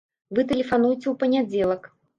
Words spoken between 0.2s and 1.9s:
Вы тэлефануйце ў панядзелак.